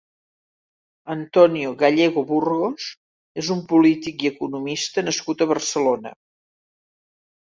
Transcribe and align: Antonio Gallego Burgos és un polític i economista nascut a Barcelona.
Antonio 1.15 1.73
Gallego 1.81 2.23
Burgos 2.29 2.87
és 3.43 3.51
un 3.55 3.61
polític 3.73 4.25
i 4.27 4.31
economista 4.33 5.03
nascut 5.09 5.43
a 5.43 5.49
Barcelona. 5.53 6.15